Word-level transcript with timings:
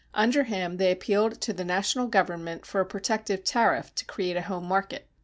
Under 0.15 0.45
him 0.45 0.77
they 0.77 0.89
appealed 0.91 1.39
to 1.41 1.53
the 1.53 1.63
national 1.63 2.07
government 2.07 2.65
for 2.65 2.81
a 2.81 2.85
protective 2.87 3.43
tariff 3.43 3.93
to 3.93 4.05
create 4.05 4.35
a 4.35 4.41
home 4.41 4.65
market. 4.65 5.05